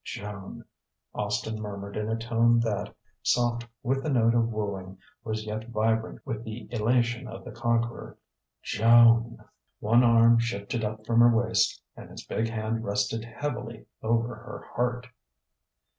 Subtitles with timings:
[0.03, 0.65] "Joan...."
[1.13, 6.25] Austin murmured in a tone that, soft with the note of wooing, was yet vibrant
[6.25, 8.17] with the elation of the conqueror,
[8.63, 9.37] "Joan...."
[9.79, 14.65] One arm shifted up from her waist and his big hand rested heavily over her
[14.73, 15.05] heart.